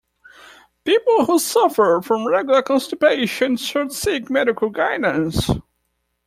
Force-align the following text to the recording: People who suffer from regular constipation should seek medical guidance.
People 0.83 1.25
who 1.27 1.37
suffer 1.37 2.01
from 2.03 2.27
regular 2.27 2.63
constipation 2.63 3.55
should 3.55 3.91
seek 3.91 4.31
medical 4.31 4.71
guidance. 4.71 5.51